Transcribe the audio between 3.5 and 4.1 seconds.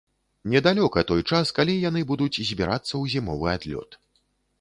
адлёт.